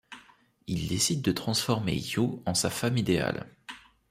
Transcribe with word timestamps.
Il 0.65 0.87
décide 0.87 1.21
de 1.21 1.31
transformer 1.31 1.93
Yu 1.95 2.23
en 2.47 2.55
sa 2.55 2.71
femme 2.71 2.97
idéale. 2.97 3.45